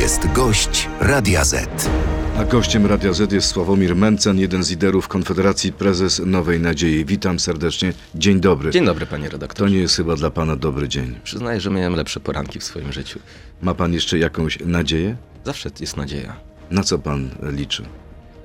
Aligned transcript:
jest 0.00 0.32
gość 0.32 0.88
Radia 1.00 1.44
Z. 1.44 1.88
A 2.36 2.44
gościem 2.44 2.86
Radia 2.86 3.12
Z 3.12 3.32
jest 3.32 3.48
Sławomir 3.48 3.96
Mencen, 3.96 4.38
jeden 4.38 4.62
z 4.64 4.70
liderów 4.70 5.08
Konfederacji, 5.08 5.72
prezes 5.72 6.22
Nowej 6.26 6.60
Nadziei. 6.60 7.04
Witam 7.04 7.38
serdecznie. 7.40 7.92
Dzień 8.14 8.40
dobry. 8.40 8.70
Dzień 8.70 8.84
dobry, 8.84 9.06
panie 9.06 9.26
To 9.26 9.32
redaktorze. 9.32 9.70
nie 9.74 9.78
jest 9.78 9.96
chyba 9.96 10.16
dla 10.16 10.30
pana 10.30 10.56
dobry 10.56 10.88
dzień. 10.88 11.20
Przyznaję, 11.24 11.60
że 11.60 11.70
miałem 11.70 11.94
lepsze 11.94 12.20
poranki 12.20 12.58
w 12.60 12.64
swoim 12.64 12.92
życiu. 12.92 13.18
Ma 13.62 13.74
pan 13.74 13.92
jeszcze 13.92 14.18
jakąś 14.18 14.58
nadzieję? 14.60 15.16
Zawsze 15.44 15.70
jest 15.80 15.96
nadzieja. 15.96 16.36
Na 16.70 16.82
co 16.82 16.98
pan 16.98 17.30
liczy? 17.42 17.84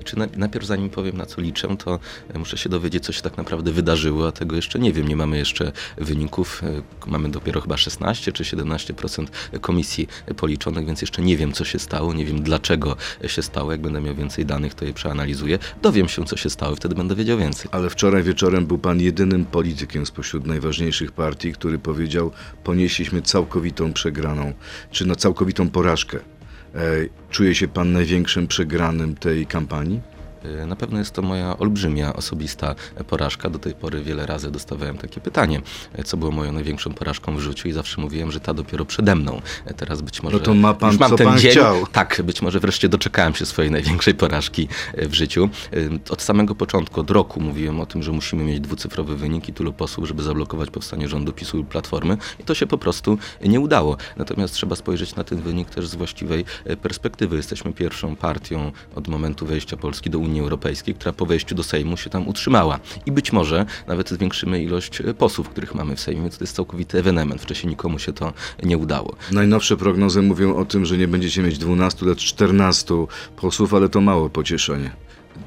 Czy 0.06 0.18
na, 0.18 0.26
najpierw 0.36 0.66
zanim 0.66 0.90
powiem 0.90 1.16
na 1.16 1.26
co 1.26 1.40
liczę, 1.40 1.76
to 1.76 1.98
e, 2.34 2.38
muszę 2.38 2.58
się 2.58 2.68
dowiedzieć, 2.68 3.04
co 3.04 3.12
się 3.12 3.22
tak 3.22 3.36
naprawdę 3.36 3.72
wydarzyło, 3.72 4.28
a 4.28 4.32
tego 4.32 4.56
jeszcze 4.56 4.78
nie 4.78 4.92
wiem. 4.92 5.08
Nie 5.08 5.16
mamy 5.16 5.38
jeszcze 5.38 5.72
wyników. 5.96 6.62
E, 6.62 6.82
Mamy 7.06 7.28
dopiero 7.28 7.60
chyba 7.60 7.76
16 7.76 8.32
czy 8.32 8.44
17% 8.44 9.26
komisji 9.60 10.08
policzonych, 10.36 10.86
więc 10.86 11.00
jeszcze 11.00 11.22
nie 11.22 11.36
wiem, 11.36 11.52
co 11.52 11.64
się 11.64 11.78
stało, 11.78 12.14
nie 12.14 12.24
wiem 12.24 12.42
dlaczego 12.42 12.96
się 13.26 13.42
stało. 13.42 13.72
Jak 13.72 13.80
będę 13.80 14.00
miał 14.00 14.14
więcej 14.14 14.46
danych, 14.46 14.74
to 14.74 14.84
je 14.84 14.92
przeanalizuję. 14.94 15.58
Dowiem 15.82 16.08
się, 16.08 16.24
co 16.24 16.36
się 16.36 16.50
stało 16.50 16.76
wtedy 16.76 16.94
będę 16.94 17.14
wiedział 17.14 17.38
więcej. 17.38 17.68
Ale 17.72 17.90
wczoraj 17.90 18.22
wieczorem 18.22 18.66
był 18.66 18.78
pan 18.78 19.00
jedynym 19.00 19.44
politykiem 19.44 20.06
spośród 20.06 20.46
najważniejszych 20.46 21.12
partii, 21.12 21.52
który 21.52 21.78
powiedział, 21.78 22.30
ponieśliśmy 22.64 23.22
całkowitą 23.22 23.92
przegraną, 23.92 24.52
czy 24.90 25.06
na 25.06 25.16
całkowitą 25.16 25.70
porażkę. 25.70 26.35
E, 26.76 26.80
czuje 27.30 27.54
się 27.54 27.68
pan 27.68 27.92
największym 27.92 28.46
przegranym 28.46 29.14
tej 29.14 29.46
kampanii? 29.46 30.00
Na 30.66 30.76
pewno 30.76 30.98
jest 30.98 31.12
to 31.12 31.22
moja 31.22 31.58
olbrzymia, 31.58 32.12
osobista 32.12 32.74
porażka. 33.08 33.50
Do 33.50 33.58
tej 33.58 33.74
pory 33.74 34.02
wiele 34.02 34.26
razy 34.26 34.50
dostawałem 34.50 34.98
takie 34.98 35.20
pytanie, 35.20 35.60
co 36.04 36.16
było 36.16 36.30
moją 36.30 36.52
największą 36.52 36.94
porażką 36.94 37.36
w 37.36 37.40
życiu 37.40 37.68
i 37.68 37.72
zawsze 37.72 38.00
mówiłem, 38.00 38.32
że 38.32 38.40
ta 38.40 38.54
dopiero 38.54 38.84
przede 38.84 39.14
mną. 39.14 39.40
Teraz 39.76 40.02
być 40.02 40.22
może... 40.22 40.36
No 40.36 40.42
to 40.42 40.54
ma 40.54 40.74
pan, 40.74 40.90
już 40.90 41.00
mam 41.00 41.10
co 41.10 41.16
ten 41.16 41.26
pan 41.26 41.38
dzień. 41.38 41.50
chciał. 41.50 41.86
Tak, 41.86 42.22
być 42.24 42.42
może 42.42 42.60
wreszcie 42.60 42.88
doczekałem 42.88 43.34
się 43.34 43.46
swojej 43.46 43.70
największej 43.70 44.14
porażki 44.14 44.68
e, 44.94 45.08
w 45.08 45.14
życiu. 45.14 45.48
E, 45.72 46.12
Od 46.12 46.22
samego 46.22 46.54
początku, 46.54 47.00
od 47.00 47.10
roku 47.10 47.40
mówiłem 47.40 47.80
o 47.80 47.86
tym, 47.86 48.02
że 48.02 48.12
musimy 48.12 48.44
mieć 48.44 48.60
dwucyfrowy 48.60 49.16
wynik 49.16 49.48
i 49.48 49.52
tylu 49.52 49.72
posłów, 49.72 50.08
żeby 50.08 50.22
zablokować 50.22 50.70
powstanie 50.70 51.08
rządu 51.08 51.32
PiSu 51.32 51.58
i 51.58 51.64
Platformy 51.64 52.16
i 52.40 52.44
to 52.44 52.54
się 52.54 52.66
po 52.66 52.78
prostu 52.78 53.18
nie 53.44 53.60
udało. 53.60 53.96
Natomiast 54.16 54.54
trzeba 54.54 54.76
spojrzeć 54.76 55.14
na 55.14 55.24
ten 55.24 55.40
wynik 55.40 55.70
też 55.70 55.88
z 55.88 55.94
właściwej 55.94 56.44
e, 56.64 56.76
perspektywy. 56.76 57.36
Jesteśmy 57.36 57.72
pierwszą 57.72 58.16
partią 58.16 58.72
od 58.94 59.08
momentu 59.08 59.46
wejścia 59.46 59.76
Polski 59.76 60.10
do 60.10 60.18
Unii 60.18 60.25
Europejskiej, 60.34 60.94
która 60.94 61.12
po 61.12 61.26
wejściu 61.26 61.54
do 61.54 61.62
Sejmu 61.62 61.96
się 61.96 62.10
tam 62.10 62.28
utrzymała. 62.28 62.80
I 63.06 63.12
być 63.12 63.32
może 63.32 63.66
nawet 63.86 64.10
zwiększymy 64.10 64.62
ilość 64.62 65.00
e, 65.00 65.14
posłów, 65.14 65.48
których 65.48 65.74
mamy 65.74 65.96
w 65.96 66.00
Sejmie, 66.00 66.22
więc 66.22 66.38
to 66.38 66.44
jest 66.44 66.56
całkowity 66.56 66.98
ewenement. 66.98 67.42
Wcześniej 67.42 67.70
nikomu 67.70 67.98
się 67.98 68.12
to 68.12 68.32
nie 68.62 68.78
udało. 68.78 69.16
Najnowsze 69.32 69.76
prognozy 69.76 70.22
mówią 70.22 70.56
o 70.56 70.64
tym, 70.64 70.86
że 70.86 70.98
nie 70.98 71.08
będziecie 71.08 71.42
mieć 71.42 71.58
12, 71.58 72.06
lecz 72.06 72.24
14 72.24 72.94
posłów, 73.36 73.74
ale 73.74 73.88
to 73.88 74.00
mało 74.00 74.30
pocieszenie. 74.30 74.90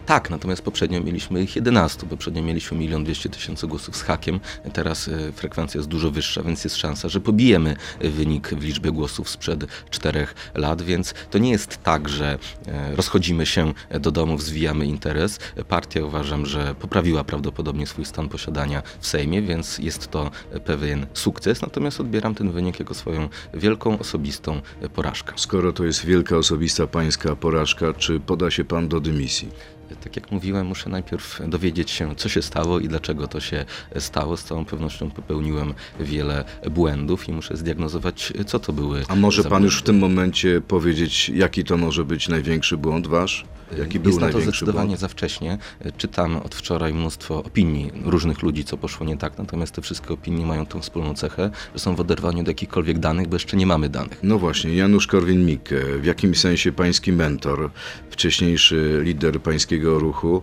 Tak, 0.10 0.30
natomiast 0.30 0.62
poprzednio 0.62 1.04
mieliśmy 1.04 1.44
ich 1.44 1.56
11. 1.56 2.08
Poprzednio 2.08 2.44
mieliśmy 2.44 2.84
1 2.84 3.04
200 3.04 3.30
tysięcy 3.30 3.68
głosów 3.68 3.96
z 3.96 4.02
hakiem. 4.02 4.40
Teraz 4.74 5.08
e, 5.08 5.32
frekwencja 5.32 5.78
jest 5.78 5.90
dużo 5.90 6.12
wyższa, 6.12 6.44
więc 6.44 6.64
jest 6.64 6.76
szansa, 6.76 7.10
że 7.10 7.20
pobijemy 7.20 7.76
e, 8.00 8.10
wynik 8.10 8.48
w 8.48 8.64
liczbie 8.64 8.92
głosów 8.92 9.30
sprzed 9.30 9.66
4 9.90 10.28
lat, 10.56 10.82
więc 10.82 11.14
to 11.30 11.38
nie 11.38 11.52
jest 11.52 11.84
tak, 11.84 12.10
że 12.10 12.40
e, 12.68 12.96
rozchodzimy 12.96 13.46
się 13.46 13.74
do 14.00 14.12
domów, 14.12 14.44
zwijamy 14.44 14.86
interes. 14.86 15.40
Partia 15.68 16.06
uważam, 16.06 16.46
że 16.46 16.76
poprawiła 16.76 17.24
prawdopodobnie 17.24 17.88
swój 17.88 18.06
stan 18.06 18.30
posiadania 18.30 18.84
w 19.00 19.08
Sejmie, 19.08 19.42
więc 19.42 19.78
jest 19.80 20.08
to 20.08 20.32
pewien 20.66 21.06
sukces. 21.14 21.62
Natomiast 21.62 22.00
odbieram 22.00 22.36
ten 22.36 22.52
wynik 22.52 22.80
jako 22.80 22.94
swoją 22.94 23.30
wielką, 23.54 24.00
osobistą 24.00 24.62
porażkę. 24.94 25.34
Skoro 25.36 25.74
to 25.74 25.86
jest 25.86 26.06
wielka 26.06 26.38
osobista 26.38 26.88
pańska 26.88 27.36
porażka, 27.36 27.94
czy 27.94 28.20
poda 28.20 28.52
się 28.52 28.66
pan 28.66 28.88
do 28.88 29.00
dymisji? 29.00 29.50
Tak 29.96 30.16
jak 30.16 30.32
mówiłem, 30.32 30.68
muszę 30.68 30.90
najpierw 30.90 31.42
dowiedzieć 31.48 31.92
się, 31.92 32.16
co 32.16 32.30
się 32.30 32.42
stało 32.42 32.80
i 32.80 32.88
dlaczego 32.88 33.28
to 33.28 33.40
się 33.40 33.66
stało. 34.00 34.38
Z 34.38 34.44
całą 34.44 34.66
pewnością 34.66 35.12
popełniłem 35.12 35.74
wiele 36.00 36.46
błędów 36.72 37.30
i 37.30 37.32
muszę 37.32 37.58
zdiagnozować, 37.58 38.34
co 38.46 38.60
to 38.60 38.74
były. 38.74 39.04
A 39.08 39.16
może 39.16 39.44
pan 39.44 39.64
już 39.64 39.82
w 39.82 39.84
błędy. 39.84 39.86
tym 39.86 40.10
momencie 40.10 40.62
powiedzieć, 40.62 41.30
jaki 41.30 41.64
to 41.64 41.78
może 41.78 42.06
być 42.06 42.28
największy 42.28 42.78
błąd 42.78 43.08
wasz? 43.08 43.46
Jaki 43.78 44.00
był 44.00 44.10
Jest 44.10 44.22
na 44.22 44.30
to 44.30 44.42
zdecydowanie 44.42 44.88
błąd? 44.88 45.00
za 45.00 45.08
wcześnie. 45.08 45.58
Czytam 45.98 46.38
od 46.38 46.56
wczoraj 46.56 46.94
mnóstwo 46.94 47.44
opinii 47.44 47.92
różnych 48.06 48.42
ludzi, 48.42 48.64
co 48.64 48.78
poszło 48.78 49.06
nie 49.06 49.18
tak, 49.18 49.38
natomiast 49.38 49.72
te 49.76 49.82
wszystkie 49.82 50.14
opinie 50.14 50.46
mają 50.46 50.66
tą 50.66 50.82
wspólną 50.82 51.14
cechę, 51.14 51.50
że 51.74 51.80
są 51.80 51.96
w 51.96 52.00
oderwaniu 52.00 52.44
do 52.44 52.52
jakichkolwiek 52.52 53.00
danych, 53.00 53.28
bo 53.28 53.36
jeszcze 53.36 53.58
nie 53.58 53.66
mamy 53.66 53.90
danych. 53.90 54.20
No 54.24 54.40
właśnie, 54.40 54.76
Janusz 54.76 55.08
Korwin-Mikke, 55.08 56.00
w 56.02 56.06
jakimś 56.06 56.40
sensie 56.40 56.72
pański 56.72 57.12
mentor, 57.12 57.72
wcześniejszy 58.10 59.02
lider 59.04 59.42
pańskiego 59.42 60.00
ruchu, 60.00 60.42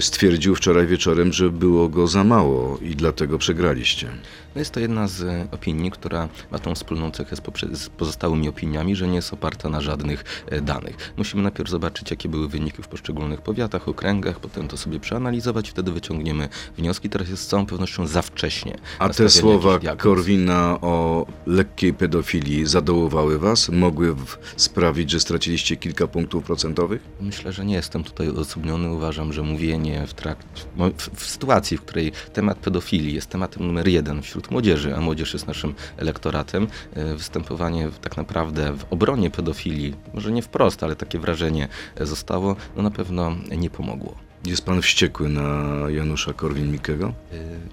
stwierdził 0.00 0.54
wczoraj 0.54 0.86
wieczorem, 0.86 1.32
że 1.32 1.50
było 1.50 1.88
go 1.88 2.06
za 2.06 2.24
mało 2.24 2.78
i 2.82 2.96
dlatego 2.96 3.38
przegraliście. 3.38 4.10
No 4.54 4.58
jest 4.58 4.70
to 4.70 4.80
jedna 4.80 5.08
z 5.08 5.22
e, 5.22 5.46
opinii, 5.50 5.90
która 5.90 6.28
ma 6.50 6.58
tą 6.58 6.74
wspólną 6.74 7.10
cechę 7.10 7.36
z, 7.72 7.88
pozostałymi 7.88 8.48
opiniami, 8.48 8.96
że 8.96 9.08
nie 9.08 9.14
jest 9.14 9.32
oparta 9.32 9.68
na 9.68 9.80
żadnych 9.80 10.24
e, 10.46 10.60
danych. 10.60 11.12
Musimy 11.16 11.42
najpierw 11.42 11.70
zobaczyć, 11.70 12.10
jakie 12.10 12.28
były 12.28 12.48
wyniki 12.48 12.82
w 12.82 12.88
poszczególnych 12.88 13.40
powiatach, 13.40 13.88
okręgach, 13.88 14.40
potem 14.40 14.68
to 14.68 14.76
sobie 14.76 15.00
przeanalizować 15.00 15.68
i 15.68 15.70
wtedy 15.70 15.92
wyciągniemy 15.92 16.48
wnioski. 16.78 17.08
Teraz 17.08 17.28
jest 17.28 17.42
z 17.42 17.46
całą 17.46 17.66
pewnością 17.66 18.06
za 18.06 18.22
wcześnie. 18.22 18.78
A 18.98 19.08
te 19.08 19.28
słowa. 19.28 19.80
Korwina 19.98 20.78
o 20.80 21.26
lekkiej 21.46 21.94
pedofilii 21.94 22.66
zadołowały 22.66 23.38
was? 23.38 23.68
Mogły 23.68 24.16
sprawić, 24.56 25.10
że 25.10 25.20
straciliście 25.20 25.76
kilka 25.76 26.06
punktów 26.06 26.44
procentowych? 26.44 27.02
Myślę, 27.20 27.52
że 27.52 27.64
nie 27.64 27.74
jestem 27.74 28.04
tutaj 28.04 28.28
odosobniony. 28.28 28.88
Uważam, 28.88 29.32
że 29.32 29.42
mówienie 29.60 30.06
w, 30.06 30.14
trakcie, 30.14 30.64
w, 30.76 31.16
w 31.16 31.26
sytuacji, 31.26 31.76
w 31.76 31.82
której 31.82 32.12
temat 32.32 32.58
pedofilii 32.58 33.14
jest 33.14 33.30
tematem 33.30 33.66
numer 33.66 33.88
jeden 33.88 34.22
wśród 34.22 34.50
młodzieży, 34.50 34.96
a 34.96 35.00
młodzież 35.00 35.32
jest 35.32 35.46
naszym 35.46 35.74
elektoratem, 35.96 36.66
e, 36.94 37.14
występowanie 37.14 37.88
tak 38.00 38.16
naprawdę 38.16 38.72
w 38.72 38.84
obronie 38.90 39.30
pedofilii, 39.30 39.94
może 40.14 40.32
nie 40.32 40.42
wprost, 40.42 40.82
ale 40.82 40.96
takie 40.96 41.18
wrażenie 41.18 41.68
e, 41.96 42.06
zostało, 42.06 42.56
no 42.76 42.82
na 42.82 42.90
pewno 42.90 43.36
nie 43.56 43.70
pomogło. 43.70 44.14
Jest 44.44 44.64
pan 44.64 44.82
wściekły 44.82 45.28
na 45.28 45.76
Janusza 45.88 46.32
Korwin-Mikkego? 46.32 47.08
E, 47.08 47.12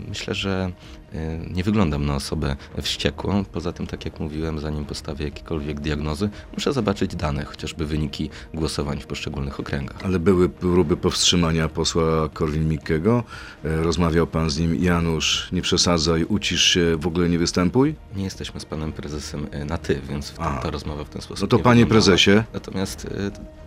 Myślę, 0.08 0.36
że 0.36 0.72
nie 1.56 1.64
wyglądam 1.64 2.06
na 2.06 2.16
osobę 2.16 2.56
wściekłą. 2.82 3.46
Poza 3.46 3.72
tym, 3.74 3.88
tak 3.88 4.06
jak 4.06 4.20
mówiłem, 4.20 4.60
zanim 4.60 4.86
postawię 4.86 5.26
jakiekolwiek 5.26 5.80
diagnozy, 5.80 6.30
muszę 6.54 6.74
zobaczyć 6.74 7.16
dane, 7.16 7.46
chociażby 7.46 7.86
wyniki 7.86 8.30
głosowań 8.54 9.00
w 9.00 9.08
poszczególnych 9.08 9.60
okręgach. 9.60 9.98
Ale 10.04 10.20
były 10.20 10.50
próby 10.50 10.98
powstrzymania 10.98 11.68
posła 11.70 12.30
Korwin-Mikkego. 12.34 13.24
E, 13.66 13.82
Rozmawiał 13.84 14.28
pan 14.28 14.50
z 14.50 14.58
nim, 14.60 14.76
Janusz, 14.84 15.50
nie 15.52 15.62
przesadzaj, 15.62 16.24
ucisz 16.24 16.64
się, 16.64 16.98
w 17.00 17.08
ogóle 17.08 17.30
nie 17.30 17.40
występuj? 17.40 17.96
Nie 18.16 18.24
jesteśmy 18.24 18.60
z 18.60 18.66
panem 18.66 18.92
prezesem 18.94 19.48
e, 19.52 19.66
na 19.66 19.78
ty, 19.78 20.02
więc 20.10 20.32
tym, 20.32 20.44
ta 20.64 20.70
rozmowa 20.70 21.04
w 21.04 21.10
ten 21.10 21.22
sposób. 21.22 21.42
No 21.42 21.48
to 21.48 21.58
nie 21.58 21.64
panie 21.64 21.86
wyglądała. 21.86 22.02
prezesie, 22.02 22.44
Natomiast 22.54 23.08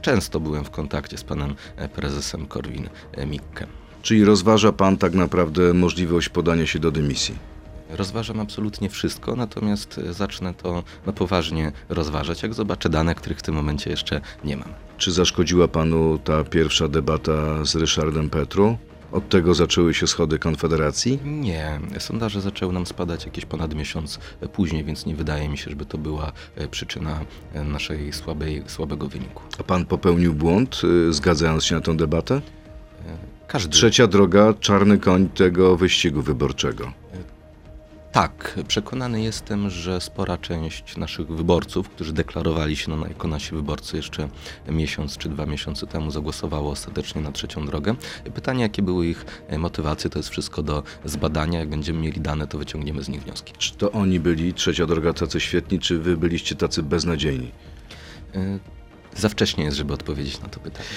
często 0.02 0.40
byłem 0.40 0.64
w 0.64 0.70
kontakcie 0.70 1.18
z 1.18 1.24
panem 1.24 1.54
prezesem 1.94 2.46
Korwin-Mikkem. 2.46 3.66
Czyli 4.02 4.24
rozważa 4.24 4.72
pan 4.72 4.96
tak 4.96 5.14
naprawdę 5.14 5.74
możliwość 5.74 6.28
podania 6.28 6.66
się 6.66 6.78
do 6.78 6.90
dymisji? 6.90 7.34
Rozważam 7.90 8.40
absolutnie 8.40 8.88
wszystko, 8.88 9.36
natomiast 9.36 9.98
e, 9.98 10.12
zacznę 10.12 10.54
to 10.54 10.82
no, 11.06 11.12
poważnie 11.12 11.72
rozważać, 11.88 12.42
jak 12.42 12.54
zobaczę 12.54 12.88
dane, 12.88 13.14
których 13.14 13.38
w 13.38 13.42
tym 13.42 13.54
momencie 13.54 13.90
jeszcze 13.90 14.20
nie 14.44 14.56
mam. 14.56 14.68
Czy 14.98 15.12
zaszkodziła 15.12 15.68
panu 15.68 16.18
ta 16.18 16.44
pierwsza 16.44 16.88
debata 16.88 17.64
z 17.64 17.74
Ryszardem 17.74 18.30
Petru? 18.30 18.78
Od 19.12 19.28
tego 19.28 19.54
zaczęły 19.54 19.94
się 19.94 20.06
schody 20.06 20.38
Konfederacji? 20.38 21.18
Nie, 21.24 21.80
sondaże 21.98 22.40
zaczęły 22.40 22.72
nam 22.72 22.86
spadać 22.86 23.24
jakieś 23.24 23.44
ponad 23.44 23.74
miesiąc 23.74 24.18
e, 24.40 24.48
później, 24.48 24.84
więc 24.84 25.06
nie 25.06 25.14
wydaje 25.14 25.48
mi 25.48 25.58
się, 25.58 25.70
żeby 25.70 25.86
to 25.86 25.98
była 25.98 26.32
e, 26.56 26.68
przyczyna 26.68 27.20
naszej 27.54 28.12
słabej, 28.12 28.62
słabego 28.66 29.08
wyniku. 29.08 29.42
A 29.58 29.62
pan 29.62 29.86
popełnił 29.86 30.34
błąd, 30.34 30.82
zgadzając 31.10 31.64
się 31.64 31.74
na 31.74 31.80
tę 31.80 31.96
debatę? 31.96 32.40
Każdy. 33.50 33.72
Trzecia 33.72 34.06
droga, 34.06 34.54
czarny 34.60 34.98
koń 34.98 35.28
tego 35.28 35.76
wyścigu 35.76 36.22
wyborczego. 36.22 36.92
Tak, 38.12 38.60
przekonany 38.68 39.22
jestem, 39.22 39.70
że 39.70 40.00
spora 40.00 40.38
część 40.38 40.96
naszych 40.96 41.28
wyborców, 41.28 41.88
którzy 41.88 42.12
deklarowali 42.12 42.76
się 42.76 42.96
na, 42.96 43.08
jako 43.08 43.28
nasi 43.28 43.54
wyborcy 43.54 43.96
jeszcze 43.96 44.28
miesiąc 44.68 45.16
czy 45.16 45.28
dwa 45.28 45.46
miesiące 45.46 45.86
temu, 45.86 46.10
zagłosowało 46.10 46.70
ostatecznie 46.70 47.20
na 47.20 47.32
trzecią 47.32 47.66
drogę. 47.66 47.94
Pytanie, 48.34 48.62
jakie 48.62 48.82
były 48.82 49.06
ich 49.06 49.24
motywacje, 49.58 50.10
to 50.10 50.18
jest 50.18 50.28
wszystko 50.28 50.62
do 50.62 50.82
zbadania. 51.04 51.58
Jak 51.58 51.68
będziemy 51.68 51.98
mieli 51.98 52.20
dane, 52.20 52.46
to 52.46 52.58
wyciągniemy 52.58 53.02
z 53.02 53.08
nich 53.08 53.22
wnioski. 53.22 53.52
Czy 53.58 53.74
to 53.74 53.92
oni 53.92 54.20
byli, 54.20 54.54
trzecia 54.54 54.86
droga, 54.86 55.12
tacy 55.12 55.40
świetni, 55.40 55.78
czy 55.78 55.98
wy 55.98 56.16
byliście 56.16 56.54
tacy 56.54 56.82
beznadziejni? 56.82 57.50
E, 58.34 58.58
Za 59.20 59.28
wcześnie 59.28 59.64
jest, 59.64 59.76
żeby 59.76 59.94
odpowiedzieć 59.94 60.40
na 60.40 60.48
to 60.48 60.60
pytanie. 60.60 60.88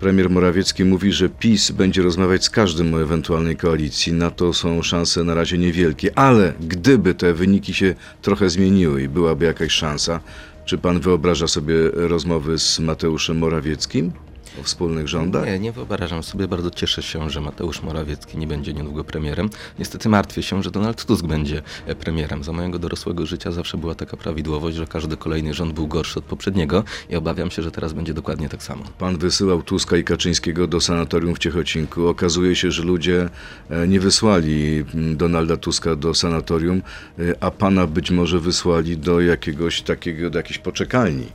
Premier 0.00 0.30
Morawiecki 0.30 0.84
mówi, 0.84 1.12
że 1.12 1.28
PiS 1.28 1.70
będzie 1.70 2.02
rozmawiać 2.02 2.44
z 2.44 2.50
każdym 2.50 2.94
o 2.94 3.02
ewentualnej 3.02 3.56
koalicji. 3.56 4.12
Na 4.12 4.30
to 4.30 4.52
są 4.52 4.82
szanse 4.82 5.24
na 5.24 5.34
razie 5.34 5.58
niewielkie, 5.58 6.18
ale 6.18 6.52
gdyby 6.60 7.14
te 7.14 7.34
wyniki 7.34 7.74
się 7.74 7.94
trochę 8.22 8.50
zmieniły 8.50 9.02
i 9.02 9.08
byłaby 9.08 9.44
jakaś 9.44 9.72
szansa, 9.72 10.20
Czy 10.64 10.78
pan 10.78 11.00
wyobraża 11.00 11.48
sobie 11.48 11.74
rozmowy 11.92 12.58
z 12.58 12.78
Mateuszem 12.78 13.38
Morawieckim 13.38 14.12
o 14.60 14.62
wspólnych 14.62 15.08
rządach? 15.08 15.46
Nie, 15.46 15.58
nie 15.58 15.72
wyobrażam 15.72 16.22
sobie. 16.22 16.48
Bardzo 16.48 16.70
cieszę 16.70 17.02
się, 17.02 17.30
że 17.30 17.40
Mateusz 17.40 17.82
Morawiecki 17.82 18.38
nie 18.38 18.46
będzie 18.46 18.72
niedługo 18.72 19.04
premierem. 19.04 19.50
Niestety 19.78 20.08
martwię 20.08 20.42
się, 20.42 20.62
że 20.62 20.70
Donald 20.70 21.04
Tusk 21.04 21.26
będzie 21.26 21.62
e, 21.86 21.94
premierem. 21.94 22.44
Za 22.44 22.52
mojego 22.52 22.78
dorosłego 22.78 23.26
życia 23.26 23.52
zawsze 23.52 23.78
była 23.78 23.94
taka 23.94 24.16
prawidłowość, 24.16 24.76
że 24.76 24.86
każdy 24.86 25.16
kolejny 25.16 25.54
rząd 25.54 25.72
był 25.72 25.86
gorszy 25.86 26.18
od 26.18 26.24
poprzedniego 26.24 26.84
i 27.10 27.16
obawiam 27.16 27.50
się, 27.50 27.62
że 27.62 27.70
teraz 27.70 27.92
będzie 27.92 28.14
dokładnie 28.14 28.48
tak 28.48 28.62
samo. 28.62 28.84
Pan 28.98 29.18
wysyłał 29.18 29.62
Tuska 29.62 29.96
i 29.96 30.04
Kaczyńskiego 30.04 30.66
do 30.66 30.80
sanatorium 30.80 31.34
w 31.34 31.38
Ciechocinku. 31.38 32.08
Okazuje 32.08 32.56
się, 32.56 32.70
że 32.70 32.82
ludzie 32.82 33.28
e, 33.70 33.88
nie 33.88 34.00
wysłali 34.00 34.84
mm, 34.94 35.16
Donalda 35.16 35.56
Tuska 35.56 35.96
do 35.96 36.14
sanatorium, 36.14 36.82
e, 37.18 37.22
a 37.40 37.50
pana 37.50 37.86
być 37.86 38.10
może 38.10 38.40
wysłali 38.40 38.96
do 38.96 39.20
jakiegoś 39.20 39.82
takiego, 39.82 40.30
do 40.30 40.38
jakiejś 40.38 40.58
poczekalni. 40.58 41.26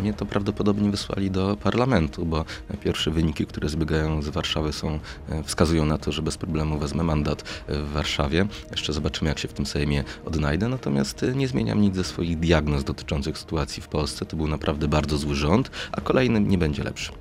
Mnie 0.00 0.14
to 0.14 0.26
prawdopodobnie 0.26 0.90
wysłali 0.90 1.30
do 1.30 1.56
parlamentu, 1.56 2.26
bo 2.26 2.44
pierwsze 2.80 3.10
wyniki, 3.10 3.46
które 3.46 3.68
zbiegają 3.68 4.22
z 4.22 4.28
Warszawy 4.28 4.72
są, 4.72 4.98
e, 5.28 5.42
wskazują 5.42 5.86
na 5.86 5.98
to, 5.98 6.12
że 6.12 6.22
bez 6.22 6.36
problemu 6.36 6.78
wezmę 6.78 7.02
mandat 7.02 7.42
e, 7.66 7.82
w 7.82 7.88
Warszawie. 7.88 8.46
Jeszcze 8.70 8.92
zobaczymy, 8.92 9.28
jak 9.28 9.38
się 9.38 9.48
w 9.48 9.52
tym 9.52 9.66
Sejmie 9.66 10.04
odnajdę. 10.24 10.68
Natomiast 10.68 11.22
e, 11.22 11.34
nie 11.34 11.48
zmieniam 11.48 11.80
nic 11.80 11.94
ze 11.94 12.04
swoich 12.04 12.38
diagnoz 12.38 12.84
dotyczących 12.84 13.38
sytuacji 13.38 13.82
w 13.82 13.88
Polsce. 13.88 14.26
To 14.26 14.36
był 14.36 14.48
naprawdę 14.48 14.88
bardzo 14.88 15.18
zły 15.18 15.34
rząd, 15.34 15.70
a 15.92 16.00
kolejny 16.00 16.40
nie 16.40 16.58
będzie 16.58 16.82
lepszy. 16.82 17.12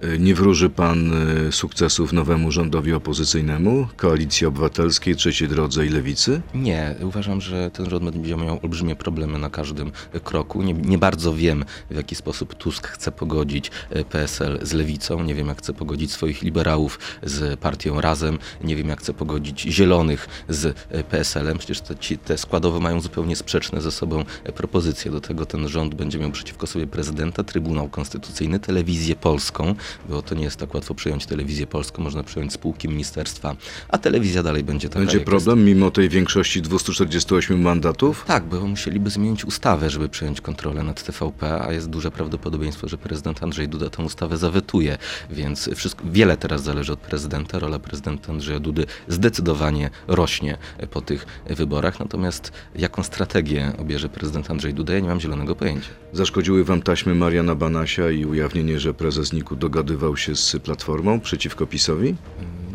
E, 0.00 0.18
Nie 0.18 0.34
wróży 0.34 0.70
pan 0.70 1.12
e, 1.48 1.52
sukcesów 1.52 2.12
nowemu 2.12 2.50
rządowi 2.52 2.92
opozycyjnemu, 2.92 3.88
Koalicji 3.96 4.46
Obywatelskiej, 4.46 5.16
Trzeciej 5.16 5.48
Drodze 5.48 5.86
i 5.86 5.88
Lewicy? 5.88 6.40
Nie, 6.54 6.94
uważam, 7.02 7.40
że 7.40 7.70
ten 7.70 7.90
rząd 7.90 8.04
będzie 8.04 8.36
miał 8.36 8.60
olbrzymie 8.62 8.96
problemy 8.96 9.38
na 9.38 9.50
każdym 9.50 9.92
kroku. 10.24 10.62
Nie, 10.62 10.72
nie 10.72 10.98
bardzo 10.98 11.34
wiem, 11.34 11.64
w 11.90 11.94
jaki 11.96 12.14
sposób 12.14 12.54
Tusk 12.54 12.88
chce 12.88 13.12
pogodzić 13.12 13.70
e, 13.90 14.04
PSL 14.04 14.58
z 14.62 14.72
lewicą. 14.72 15.22
Nie 15.22 15.34
wiem, 15.34 15.46
jak 15.48 15.58
chce 15.58 15.72
pogodzić 15.72 16.12
swoich 16.12 16.42
liberałów 16.42 16.98
z 17.22 17.60
partią 17.60 18.00
Razem. 18.00 18.38
Nie 18.64 18.76
wiem, 18.76 18.88
jak 18.88 19.00
chce 19.00 19.14
pogodzić 19.14 19.60
Zielonych 19.62 20.28
z 20.48 20.76
e, 20.90 21.04
PSL-em. 21.04 21.58
Przecież 21.58 21.80
te, 21.80 21.96
ci, 21.96 22.18
te 22.18 22.38
składowe 22.38 22.80
mają 22.80 23.00
zupełnie 23.00 23.36
sprzeczne 23.36 23.80
ze 23.80 23.90
sobą 23.90 24.24
e, 24.44 24.52
propozycje. 24.52 25.10
Do 25.10 25.20
tego 25.20 25.46
ten 25.46 25.68
rząd 25.68 25.94
będzie 25.94 26.18
miał 26.18 26.30
przeciwko 26.30 26.66
sobie 26.66 26.86
prezydenta, 26.86 27.44
Trybunał 27.44 27.88
Konstytucyjny, 27.88 28.58
telewizję 28.60 29.16
polską, 29.16 29.74
bo 30.08 30.22
to 30.22 30.34
nie 30.34 30.44
jest 30.44 30.56
tak 30.56 30.74
łatwo 30.74 30.94
przyjąć 30.94 31.26
telewizję 31.26 31.66
polską. 31.66 32.02
Można 32.02 32.22
przyjąć 32.22 32.52
spółki 32.52 32.88
ministerstwa, 32.88 33.56
a 33.88 33.98
telewizja 33.98 34.42
dalej 34.42 34.64
będzie 34.64 34.88
taka. 34.88 35.00
Będzie 35.00 35.20
problem 35.20 35.64
mimo 35.64 35.90
tej 35.90 36.08
większości 36.08 36.62
248 36.62 37.60
mandatów? 37.60 38.24
tak, 38.26 38.44
bo 38.44 38.66
musieliby 38.66 39.10
zmienić 39.10 39.44
ustawę, 39.44 39.90
żeby 39.90 40.08
przejąć 40.08 40.40
kontrolę 40.40 40.82
nad 40.82 41.02
TVP, 41.02 41.62
a 41.62 41.72
jest 41.72 41.90
duże 41.90 42.10
prawdopodobieństwo, 42.10 42.88
że 42.88 42.98
prezydent 42.98 43.42
Andrzej 43.42 43.68
Duda 43.68 43.90
tę 43.90 44.02
ustawę 44.02 44.36
zawetuje, 44.36 44.98
więc 45.30 45.70
wszystko, 45.74 46.04
wiele 46.12 46.36
teraz 46.36 46.62
zależy 46.62 46.92
od 46.92 46.98
prezydenta. 46.98 47.58
Rola 47.58 47.78
prezydenta 47.78 48.32
Andrzeja 48.32 48.60
Dudy 48.60 48.86
zdecydowanie 49.08 49.90
rośnie 50.08 50.58
po 50.90 51.00
tych 51.00 51.26
wyborach, 51.46 52.00
natomiast 52.00 52.52
jaką 52.74 53.02
strategię 53.02 53.72
obierze 53.78 54.08
prezydent 54.08 54.50
Andrzej 54.50 54.74
Duda, 54.74 54.94
ja 54.94 55.00
nie 55.00 55.08
mam 55.08 55.20
zielonego 55.20 55.54
pojęcia. 55.54 55.90
Zaszkodziły 56.12 56.64
wam 56.64 56.82
taśmy 56.82 57.14
Mariana 57.14 57.54
Banasia 57.54 58.10
i 58.10 58.24
ujawnienie, 58.24 58.80
że 58.80 58.94
prezes 58.94 59.32
Niku 59.32 59.56
dogadywał 59.82 60.16
się 60.16 60.36
z 60.36 60.56
Platformą 60.62 61.20
przeciwko 61.20 61.66
PiSowi? 61.66 62.14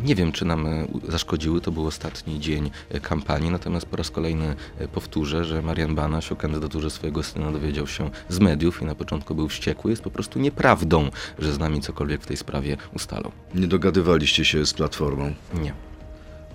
Nie 0.04 0.16
wiem, 0.16 0.32
czy 0.32 0.46
nam 0.46 0.68
e, 0.68 0.88
zaszkodziły, 1.08 1.62
to 1.62 1.72
był 1.72 1.88
ostatni 1.88 2.40
dzień 2.40 2.72
e, 2.90 3.00
kampanii, 3.00 3.52
natomiast 3.52 3.86
po 3.86 3.98
raz 3.98 4.12
kolejny 4.12 4.56
e, 4.80 4.88
powtórzę, 4.88 5.46
że 5.46 5.62
Marian 5.62 5.96
Banaś 5.96 6.32
o 6.32 6.36
kandydaturze 6.36 6.90
swojego 6.90 7.24
syna 7.24 7.52
dowiedział 7.52 7.88
się 7.88 8.10
z 8.30 8.40
mediów 8.40 8.82
i 8.82 8.86
na 8.86 8.96
początku 8.96 9.36
był 9.36 9.48
wściekły. 9.50 9.92
Jest 9.92 10.04
po 10.04 10.12
prostu 10.12 10.40
nieprawdą, 10.40 11.10
że 11.40 11.54
z 11.54 11.60
nami 11.60 11.82
cokolwiek 11.82 12.22
w 12.22 12.26
tej 12.26 12.38
sprawie 12.38 12.78
ustalą. 12.96 13.32
Nie 13.56 13.68
dogadywaliście 13.68 14.46
się 14.46 14.66
z 14.66 14.74
Platformą. 14.74 15.34
Nie. 15.54 15.74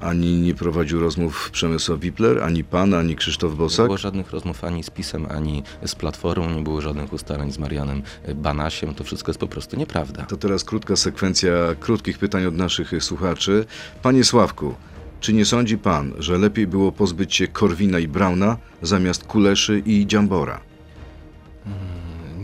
Ani 0.00 0.40
nie 0.40 0.54
prowadził 0.54 1.00
rozmów 1.00 1.50
Przemysław 1.50 2.00
Wipler, 2.00 2.42
ani 2.42 2.64
pan, 2.64 2.94
ani 2.94 3.16
Krzysztof 3.16 3.52
Nie 3.52 3.58
Bosak? 3.58 3.86
było 3.86 3.98
żadnych 3.98 4.30
rozmów 4.30 4.64
ani 4.64 4.82
z 4.82 4.90
PiSem, 4.90 5.26
ani 5.30 5.62
z 5.86 5.94
Platformą, 5.94 6.50
nie 6.50 6.62
było 6.62 6.80
żadnych 6.80 7.12
ustaleń 7.12 7.52
z 7.52 7.58
Marianem 7.58 8.02
Banasiem. 8.34 8.94
To 8.94 9.04
wszystko 9.04 9.30
jest 9.30 9.40
po 9.40 9.46
prostu 9.46 9.76
nieprawda. 9.76 10.22
To 10.26 10.36
teraz 10.36 10.64
krótka 10.64 10.96
sekwencja 10.96 11.50
krótkich 11.80 12.18
pytań 12.18 12.46
od 12.46 12.56
naszych 12.56 12.92
słuchaczy. 13.00 13.64
Panie 14.02 14.24
Sławku, 14.24 14.74
czy 15.20 15.32
nie 15.32 15.44
sądzi 15.44 15.78
pan, 15.78 16.12
że 16.18 16.38
lepiej 16.38 16.66
było 16.66 16.92
pozbyć 16.92 17.34
się 17.34 17.48
Korwina 17.48 17.98
i 17.98 18.08
Brauna 18.08 18.56
zamiast 18.82 19.24
Kuleszy 19.24 19.82
i 19.86 20.06
Dziambora? 20.06 20.60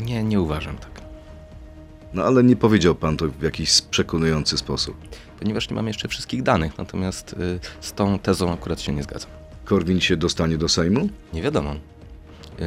Nie, 0.04 0.22
nie 0.22 0.40
uważam 0.40 0.76
tak. 0.78 0.96
No 2.14 2.24
ale 2.24 2.44
nie 2.44 2.56
powiedział 2.56 2.94
pan 2.94 3.16
to 3.16 3.28
w 3.28 3.42
jakiś 3.42 3.82
przekonujący 3.82 4.58
sposób. 4.58 4.96
Ponieważ 5.38 5.70
nie 5.70 5.76
mam 5.76 5.86
jeszcze 5.86 6.08
wszystkich 6.08 6.42
danych, 6.42 6.78
natomiast 6.78 7.32
y, 7.32 7.60
z 7.80 7.92
tą 7.92 8.18
tezą 8.18 8.52
akurat 8.52 8.80
się 8.80 8.92
nie 8.92 9.02
zgadzam. 9.02 9.30
Korwin 9.64 10.00
się 10.00 10.16
dostanie 10.16 10.58
do 10.58 10.68
Sejmu? 10.68 11.08
Nie 11.32 11.42
wiadomo. 11.42 11.74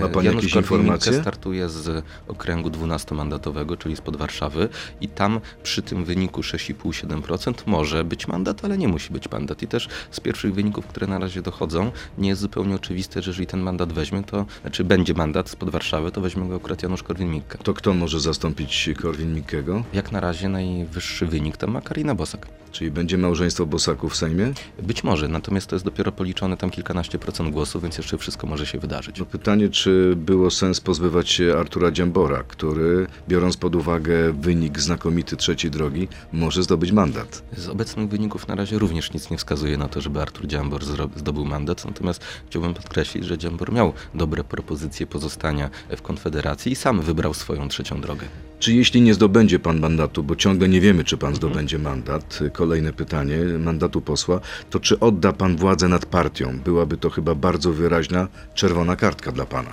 Ma 0.01 0.07
pan 0.07 0.25
Janusz 0.25 0.43
jakieś 0.43 0.55
informacje? 0.55 1.21
startuje 1.21 1.69
z 1.69 2.05
okręgu 2.27 2.69
12-mandatowego, 2.69 3.77
czyli 3.77 3.95
spod 3.95 4.15
Warszawy 4.15 4.69
i 5.01 5.07
tam 5.07 5.39
przy 5.63 5.81
tym 5.81 6.05
wyniku 6.05 6.41
6,5-7% 6.41 7.53
może 7.65 8.03
być 8.03 8.27
mandat, 8.27 8.65
ale 8.65 8.77
nie 8.77 8.87
musi 8.87 9.13
być 9.13 9.31
mandat. 9.31 9.61
I 9.61 9.67
też 9.67 9.87
z 10.11 10.19
pierwszych 10.19 10.53
wyników, 10.53 10.87
które 10.87 11.07
na 11.07 11.19
razie 11.19 11.41
dochodzą, 11.41 11.91
nie 12.17 12.29
jest 12.29 12.41
zupełnie 12.41 12.75
oczywiste, 12.75 13.21
że 13.21 13.31
jeżeli 13.31 13.47
ten 13.47 13.59
mandat 13.59 13.93
weźmie, 13.93 14.23
to 14.23 14.45
znaczy 14.61 14.83
będzie 14.83 15.13
mandat 15.13 15.49
spod 15.49 15.69
Warszawy, 15.69 16.11
to 16.11 16.21
weźmie 16.21 16.47
go 16.47 16.55
akurat 16.55 16.83
Janusz 16.83 17.03
Korwin-Mikke. 17.03 17.57
To 17.63 17.73
kto 17.73 17.93
może 17.93 18.19
zastąpić 18.19 18.89
Korwin-Mikkego? 19.01 19.83
Jak 19.93 20.11
na 20.11 20.19
razie 20.19 20.49
najwyższy 20.49 21.25
wynik 21.25 21.57
tam 21.57 21.71
ma 21.71 21.81
Karina 21.81 22.15
Bosak. 22.15 22.47
Czyli 22.71 22.91
będzie 22.91 23.17
małżeństwo 23.17 23.65
Bosaków 23.65 24.13
w 24.13 24.15
Sejmie? 24.15 24.53
Być 24.83 25.03
może, 25.03 25.27
natomiast 25.27 25.67
to 25.67 25.75
jest 25.75 25.85
dopiero 25.85 26.11
policzone 26.11 26.57
tam 26.57 26.69
kilkanaście 26.69 27.19
procent 27.19 27.49
głosów, 27.49 27.81
więc 27.81 27.97
jeszcze 27.97 28.17
wszystko 28.17 28.47
może 28.47 28.65
się 28.65 28.79
wydarzyć. 28.79 29.19
No 29.19 29.25
pytanie, 29.25 29.69
czy 29.69 29.78
było 30.15 30.51
sens 30.51 30.81
pozbywać 30.81 31.29
się 31.29 31.57
Artura 31.57 31.91
Dziambora, 31.91 32.43
który, 32.43 33.07
biorąc 33.27 33.57
pod 33.57 33.75
uwagę 33.75 34.33
wynik 34.33 34.79
znakomity 34.79 35.37
trzeciej 35.37 35.71
drogi, 35.71 36.07
może 36.33 36.63
zdobyć 36.63 36.91
mandat? 36.91 37.43
Z 37.57 37.69
obecnych 37.69 38.09
wyników 38.09 38.47
na 38.47 38.55
razie 38.55 38.79
również 38.79 39.13
nic 39.13 39.29
nie 39.29 39.37
wskazuje 39.37 39.77
na 39.77 39.87
to, 39.87 40.01
żeby 40.01 40.21
Artur 40.21 40.47
Dziambor 40.47 40.81
zdobył 41.15 41.45
mandat, 41.45 41.85
natomiast 41.85 42.23
chciałbym 42.49 42.73
podkreślić, 42.73 43.25
że 43.25 43.37
Dziambor 43.37 43.73
miał 43.73 43.93
dobre 44.15 44.43
propozycje 44.43 45.07
pozostania 45.07 45.69
w 45.97 46.01
Konfederacji 46.01 46.71
i 46.71 46.75
sam 46.75 47.01
wybrał 47.01 47.33
swoją 47.33 47.67
trzecią 47.67 48.01
drogę. 48.01 48.25
Czy 48.59 48.73
jeśli 48.73 49.01
nie 49.01 49.13
zdobędzie 49.13 49.59
pan 49.59 49.79
mandatu, 49.79 50.23
bo 50.23 50.35
ciągle 50.35 50.69
nie 50.69 50.81
wiemy, 50.81 51.03
czy 51.03 51.17
pan 51.17 51.35
zdobędzie 51.35 51.79
mandat, 51.79 52.39
kolejne 52.53 52.93
pytanie, 52.93 53.37
mandatu 53.59 54.01
posła, 54.01 54.39
to 54.69 54.79
czy 54.79 54.99
odda 54.99 55.33
pan 55.33 55.57
władzę 55.57 55.87
nad 55.87 56.05
partią? 56.05 56.59
Byłaby 56.65 56.97
to 56.97 57.09
chyba 57.09 57.35
bardzo 57.35 57.73
wyraźna 57.73 58.27
czerwona 58.53 58.95
kartka 58.95 59.31
dla 59.31 59.45
pana. 59.45 59.71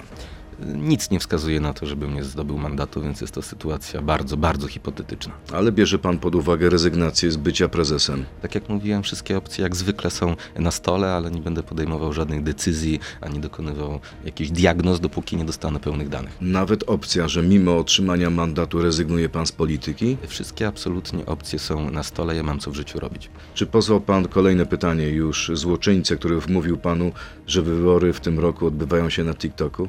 Nic 0.64 1.10
nie 1.10 1.20
wskazuje 1.20 1.60
na 1.60 1.72
to, 1.72 1.86
żebym 1.86 2.14
nie 2.14 2.24
zdobył 2.24 2.58
mandatu, 2.58 3.02
więc 3.02 3.20
jest 3.20 3.34
to 3.34 3.42
sytuacja 3.42 4.02
bardzo, 4.02 4.36
bardzo 4.36 4.68
hipotetyczna. 4.68 5.32
Ale 5.52 5.72
bierze 5.72 5.98
pan 5.98 6.18
pod 6.18 6.34
uwagę 6.34 6.70
rezygnację 6.70 7.30
z 7.30 7.36
bycia 7.36 7.68
prezesem. 7.68 8.24
Tak 8.42 8.54
jak 8.54 8.68
mówiłem, 8.68 9.02
wszystkie 9.02 9.36
opcje 9.36 9.62
jak 9.62 9.76
zwykle 9.76 10.10
są 10.10 10.36
na 10.58 10.70
stole, 10.70 11.12
ale 11.12 11.30
nie 11.30 11.40
będę 11.40 11.62
podejmował 11.62 12.12
żadnych 12.12 12.42
decyzji, 12.42 13.00
ani 13.20 13.40
dokonywał 13.40 14.00
jakichś 14.24 14.50
diagnoz, 14.50 15.00
dopóki 15.00 15.36
nie 15.36 15.44
dostanę 15.44 15.80
pełnych 15.80 16.08
danych. 16.08 16.36
Nawet 16.40 16.82
opcja, 16.86 17.28
że 17.28 17.42
mimo 17.42 17.78
otrzymania 17.78 18.30
mandatu 18.30 18.82
rezygnuje 18.82 19.28
pan 19.28 19.46
z 19.46 19.52
polityki? 19.52 20.16
Wszystkie 20.26 20.66
absolutnie 20.66 21.26
opcje 21.26 21.58
są 21.58 21.90
na 21.90 22.02
stole, 22.02 22.36
ja 22.36 22.42
mam 22.42 22.58
co 22.58 22.70
w 22.70 22.74
życiu 22.74 23.00
robić. 23.00 23.30
Czy 23.54 23.66
pozwał 23.66 24.00
pan 24.00 24.28
kolejne 24.28 24.66
pytanie 24.66 25.08
już 25.08 25.50
złoczyńcę, 25.54 26.16
który 26.16 26.40
wmówił 26.40 26.78
panu, 26.78 27.12
że 27.46 27.62
wybory 27.62 28.12
w 28.12 28.20
tym 28.20 28.38
roku 28.38 28.66
odbywają 28.66 29.10
się 29.10 29.24
na 29.24 29.34
TikToku? 29.34 29.88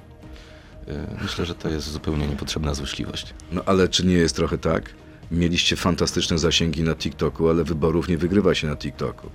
Yy, 0.88 0.94
Myślę, 1.22 1.46
że 1.46 1.56
to 1.56 1.70
jest 1.70 1.92
zupełnie 1.92 2.28
niepotrzebna 2.28 2.74
złośliwość. 2.74 3.34
No 3.52 3.62
ale 3.66 3.88
czy 3.88 4.06
nie 4.06 4.16
jest 4.16 4.36
trochę 4.36 4.58
tak? 4.58 4.94
Mieliście 5.32 5.76
fantastyczne 5.76 6.38
zasięgi 6.38 6.84
na 6.84 6.96
TikToku, 6.96 7.50
ale 7.50 7.64
wyborów 7.64 8.08
nie 8.08 8.18
wygrywa 8.18 8.56
się 8.56 8.68
na 8.68 8.76
TikToku. 8.76 9.30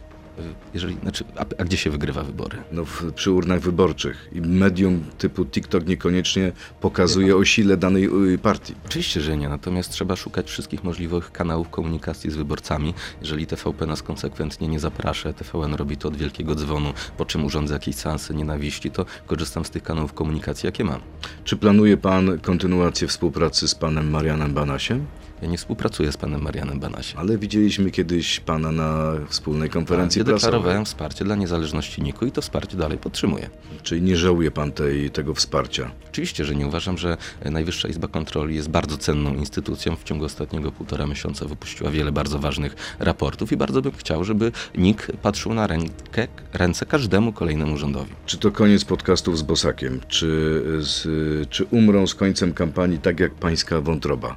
Jeżeli, 0.75 0.97
znaczy, 1.03 1.25
a, 1.37 1.45
a 1.59 1.65
gdzie 1.65 1.77
się 1.77 1.91
wygrywa 1.91 2.23
wybory? 2.23 2.59
No 2.73 2.85
w, 2.85 3.12
przy 3.12 3.31
urnach 3.31 3.61
wyborczych. 3.61 4.29
I 4.33 4.41
medium 4.41 5.05
typu 5.19 5.45
TikTok 5.45 5.87
niekoniecznie 5.87 6.53
pokazuje 6.81 7.37
o 7.37 7.45
sile 7.45 7.77
danej 7.77 8.35
y, 8.35 8.39
partii. 8.39 8.75
Oczywiście, 8.87 9.21
że 9.21 9.37
nie, 9.37 9.49
natomiast 9.49 9.91
trzeba 9.91 10.17
szukać 10.17 10.47
wszystkich 10.51 10.85
możliwych 10.85 11.33
kanałów 11.33 11.69
komunikacji 11.69 12.31
z 12.31 12.37
wyborcami. 12.37 12.95
Jeżeli 13.21 13.47
TVP 13.47 13.87
nas 13.87 14.03
konsekwentnie 14.03 14.69
nie 14.69 14.81
zaprasza, 14.81 15.33
TVN 15.33 15.75
robi 15.75 15.97
to 15.97 16.09
od 16.09 16.17
wielkiego 16.17 16.55
dzwonu, 16.55 16.93
po 17.17 17.25
czym 17.25 17.45
urządza 17.45 17.75
jakieś 17.75 17.97
seanse 17.97 18.35
nienawiści, 18.35 18.91
to 18.91 19.07
korzystam 19.27 19.65
z 19.65 19.71
tych 19.71 19.83
kanałów 19.83 20.12
komunikacji, 20.12 20.67
jakie 20.67 20.85
mam. 20.85 21.01
Czy 21.45 21.57
planuje 21.57 21.97
pan 21.97 22.39
kontynuację 22.41 23.09
współpracy 23.09 23.69
z 23.69 23.75
panem 23.75 24.11
Marianem 24.11 24.55
Banasiem? 24.55 25.07
Ja 25.42 25.49
nie 25.49 25.58
współpracuję 25.58 26.12
z 26.12 26.16
panem 26.16 26.42
Marianem 26.42 26.80
Banasiem. 26.80 27.20
Ale 27.20 27.38
widzieliśmy 27.38 27.90
kiedyś 27.90 28.40
pana 28.40 28.72
na 28.72 29.12
wspólnej 29.28 29.70
konferencji 29.70 30.18
Ja 30.18 30.25
prasowej. 30.25 30.50
deklarowałem 30.52 30.84
wsparcie 30.84 31.25
dla 31.25 31.37
niezależności 31.37 32.02
NIK-u 32.02 32.26
i 32.26 32.32
to 32.32 32.42
wsparcie 32.42 32.76
dalej 32.76 32.99
podtrzymuję. 32.99 33.50
Czyli 33.82 34.02
nie 34.02 34.16
żałuje 34.16 34.50
pan 34.50 34.72
tej, 34.72 35.11
tego 35.11 35.34
wsparcia. 35.34 35.90
Oczywiście, 36.08 36.44
że 36.44 36.54
nie 36.54 36.66
uważam, 36.66 36.99
że 36.99 37.16
Najwyższa 37.50 37.88
Izba 37.88 38.08
Kontroli 38.08 38.54
jest 38.54 38.68
bardzo 38.68 38.99
cenną 38.99 39.34
instytucją. 39.34 39.96
W 39.96 40.04
ciągu 40.04 40.25
ostatniego 40.25 40.72
półtora 40.72 41.06
miesiąca 41.06 41.46
wypuściła 41.46 41.90
wiele 41.90 42.12
bardzo 42.12 42.38
ważnych 42.38 42.76
raportów 42.99 43.52
i 43.52 43.56
bardzo 43.56 43.82
bym 43.82 43.92
chciał, 43.92 44.25
żeby 44.25 44.52
NIK 44.78 45.06
patrzył 45.22 45.54
na 45.54 45.66
rękę, 45.66 46.28
ręce 46.52 46.87
każdemu 46.87 47.32
kolejnemu 47.32 47.78
rządowi. 47.78 48.12
Czy 48.26 48.38
to 48.38 48.50
koniec 48.50 48.84
podcastów 48.84 49.38
z 49.38 49.42
Bosakiem? 49.42 50.00
Czy, 50.08 50.62
z, 50.78 51.02
czy 51.50 51.64
umrą 51.64 52.06
z 52.06 52.14
końcem 52.14 52.54
kampanii 52.54 52.99
tak 52.99 53.20
jak 53.20 53.34
pańska 53.34 53.80
wątroba? 53.80 54.37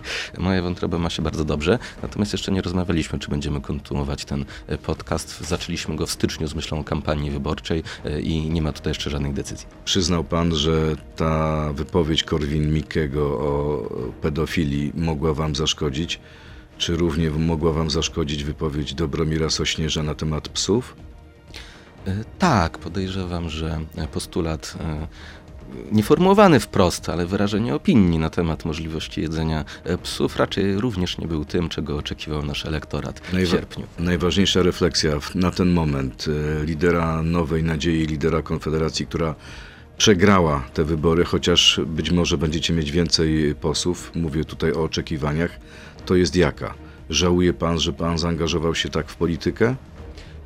Moja 0.38 0.62
wątroba 0.62 0.98
ma 0.98 1.10
się 1.10 1.22
bardzo 1.22 1.44
dobrze, 1.44 1.78
natomiast 2.02 2.32
jeszcze 2.32 2.52
nie 2.52 2.62
rozmawialiśmy, 2.62 3.18
czy 3.18 3.30
będziemy 3.30 3.60
kontynuować 3.60 4.24
ten 4.24 4.44
e, 4.66 4.78
podcast. 4.78 5.40
Zaczęliśmy 5.40 5.96
go 5.96 6.06
w 6.06 6.10
styczniu 6.10 6.46
z 6.46 6.54
myślą 6.54 6.78
o 6.78 6.84
kampanii 6.84 7.30
wyborczej 7.30 7.82
e, 8.04 8.20
i 8.20 8.50
nie 8.50 8.62
ma 8.62 8.72
tutaj 8.72 8.90
jeszcze 8.90 9.10
żadnych 9.10 9.32
decyzji. 9.32 9.66
Przyznał 9.84 10.24
pan, 10.24 10.54
że 10.54 10.96
ta 11.16 11.68
wypowiedź 11.72 12.24
Korwin-Mikkego 12.24 13.20
o 13.20 13.82
pedofilii 14.20 14.92
mogła 14.94 15.34
wam 15.34 15.54
zaszkodzić? 15.54 16.20
Czy 16.78 16.96
równie 16.96 17.30
mogła 17.30 17.72
wam 17.72 17.90
zaszkodzić 17.90 18.44
wypowiedź 18.44 18.94
Dobromira 18.94 19.50
Sośnierza 19.50 20.02
na 20.02 20.14
temat 20.14 20.48
psów? 20.48 20.96
E, 22.06 22.24
Tak, 22.38 22.78
podejrzewam, 22.78 23.48
że 23.48 23.80
postulat 24.12 24.76
nieformułowany 25.92 26.60
wprost, 26.60 27.08
ale 27.08 27.26
wyrażenie 27.26 27.74
opinii 27.74 28.18
na 28.18 28.30
temat 28.30 28.64
możliwości 28.64 29.20
jedzenia 29.20 29.64
psów 30.02 30.36
raczej 30.36 30.80
również 30.80 31.18
nie 31.18 31.26
był 31.26 31.44
tym, 31.44 31.68
czego 31.68 31.96
oczekiwał 31.96 32.42
nasz 32.44 32.66
elektorat 32.66 33.20
w 33.20 33.32
Najwa- 33.32 33.50
sierpniu. 33.50 33.86
Najważniejsza 33.98 34.62
refleksja 34.62 35.12
na 35.34 35.50
ten 35.50 35.70
moment 35.72 36.26
e, 36.62 36.64
lidera 36.64 37.22
Nowej 37.22 37.62
Nadziei, 37.62 38.06
lidera 38.06 38.42
Konfederacji, 38.42 39.06
która 39.06 39.34
przegrała 39.98 40.64
te 40.74 40.84
wybory, 40.84 41.24
chociaż 41.24 41.80
być 41.86 42.10
może 42.10 42.38
będziecie 42.38 42.72
mieć 42.74 42.90
więcej 42.92 43.54
posłów, 43.54 44.10
mówię 44.14 44.44
tutaj 44.44 44.72
o 44.72 44.82
oczekiwaniach, 44.82 45.58
to 46.06 46.14
jest 46.14 46.36
jaka? 46.36 46.74
Żałuje 47.10 47.52
pan, 47.52 47.78
że 47.78 47.92
pan 47.92 48.18
zaangażował 48.18 48.74
się 48.74 48.88
tak 48.88 49.08
w 49.08 49.16
politykę? 49.16 49.74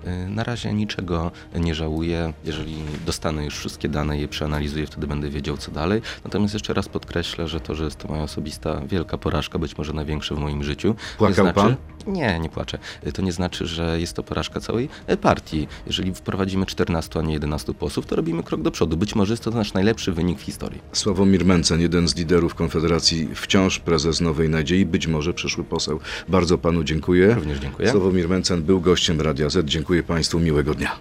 E, 0.05 0.29
Na 0.29 0.45
razie 0.45 0.73
niczego 0.73 1.31
nie 1.55 1.75
żałuję. 1.75 2.33
Jeżeli 2.45 2.76
dostanę 3.07 3.45
już 3.45 3.59
wszystkie 3.59 3.88
dane 3.88 4.19
je 4.19 4.29
przeanalizuję, 4.29 4.87
wtedy 4.87 5.07
będę 5.07 5.29
wiedział, 5.31 5.57
co 5.57 5.71
dalej. 5.73 6.03
Natomiast 6.25 6.55
jeszcze 6.55 6.75
raz 6.75 6.88
podkreślę, 6.88 7.49
że 7.49 7.61
to, 7.61 7.75
że 7.75 7.85
jest 7.85 7.99
to 7.99 8.09
moja 8.09 8.23
osobista 8.23 8.81
wielka 8.88 9.19
porażka, 9.19 9.59
być 9.59 9.79
może 9.79 9.93
największa 9.93 10.35
w 10.35 10.38
moim 10.38 10.65
życiu. 10.65 10.95
Płakał 11.19 11.47
nie 11.47 11.53
znaczy, 11.53 11.76
pan? 11.76 11.76
Nie, 12.15 12.38
nie 12.41 12.49
płaczę. 12.49 12.79
E, 13.03 13.12
To 13.12 13.23
nie 13.23 13.33
znaczy, 13.33 13.67
że 13.67 14.00
jest 14.00 14.12
to 14.12 14.23
porażka 14.23 14.61
całej 14.61 14.88
e, 15.07 15.17
partii. 15.17 15.69
Jeżeli 15.87 16.15
wprowadzimy 16.15 16.67
14, 16.67 17.19
a 17.19 17.23
nie 17.23 17.33
11 17.35 17.75
posłów, 17.75 18.07
to 18.07 18.17
robimy 18.17 18.43
krok 18.43 18.62
do 18.62 18.71
przodu. 18.71 18.97
Być 18.97 19.15
może 19.15 19.33
jest 19.33 19.43
to 19.45 19.50
nasz 19.50 19.73
najlepszy 19.75 20.12
wynik 20.12 20.38
w 20.38 20.43
historii. 20.43 20.81
Sławomir 20.93 21.45
Mencen, 21.45 21.81
jeden 21.81 22.09
z 22.09 22.17
liderów 22.17 22.55
Konfederacji, 22.55 23.29
wciąż 23.35 23.79
prezes 23.79 24.21
Nowej 24.21 24.49
Nadziei, 24.49 24.87
być 24.87 25.07
może 25.07 25.35
przyszły 25.35 25.65
poseł. 25.65 26.00
Bardzo 26.29 26.59
panu 26.59 26.85
dziękuję. 26.85 27.35
Również 27.35 27.59
dziękuję. 27.59 27.91
Sławomir 27.91 28.29
Mencen 28.29 28.62
był 28.62 28.81
gościem 28.81 29.21
Radia 29.21 29.49
Z. 29.50 29.67
Dziękuję 29.97 30.17
państwu, 30.17 30.41
miłego 30.41 30.75
dnia. 30.75 30.99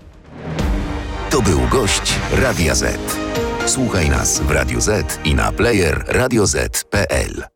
To 1.29 1.41
był 1.41 1.59
gość 1.71 2.13
Radia 2.31 2.75
Z. 2.75 2.99
Słuchaj 3.65 4.09
nas 4.09 4.39
w 4.39 4.51
Radio 4.51 4.81
Z 4.81 5.19
i 5.25 5.35
na 5.35 5.51
player 5.51 6.03
radioz.pl. 6.07 7.54